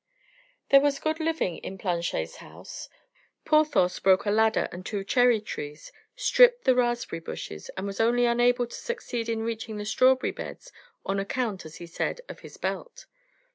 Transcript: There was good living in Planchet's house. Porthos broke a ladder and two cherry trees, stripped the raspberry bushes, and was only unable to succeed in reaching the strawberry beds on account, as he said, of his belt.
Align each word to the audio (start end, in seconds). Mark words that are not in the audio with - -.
There 0.69 0.81
was 0.81 0.97
good 0.97 1.19
living 1.19 1.59
in 1.59 1.77
Planchet's 1.77 2.37
house. 2.37 2.89
Porthos 3.45 3.99
broke 3.99 4.25
a 4.25 4.31
ladder 4.31 4.67
and 4.71 4.83
two 4.83 5.03
cherry 5.03 5.39
trees, 5.39 5.91
stripped 6.15 6.63
the 6.63 6.73
raspberry 6.73 7.19
bushes, 7.19 7.69
and 7.77 7.85
was 7.85 7.99
only 7.99 8.25
unable 8.25 8.65
to 8.65 8.75
succeed 8.75 9.29
in 9.29 9.43
reaching 9.43 9.77
the 9.77 9.85
strawberry 9.85 10.31
beds 10.31 10.71
on 11.05 11.19
account, 11.19 11.67
as 11.67 11.75
he 11.75 11.85
said, 11.85 12.19
of 12.27 12.39
his 12.39 12.57
belt. 12.57 13.05